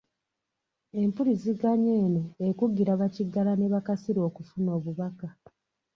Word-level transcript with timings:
Empuliziganya 1.01 1.93
eno 2.05 2.23
ekugira 2.47 2.93
bakiggala 3.01 3.51
ne 3.55 3.67
bakasiru 3.73 4.19
okufuna 4.29 4.69
obubaka. 4.77 5.27